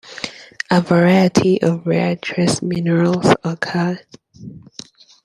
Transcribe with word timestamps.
A 0.71 0.81
variety 0.81 1.61
of 1.61 1.85
rare 1.85 2.15
trace 2.15 2.63
minerals 2.63 3.35
occur. 3.43 3.99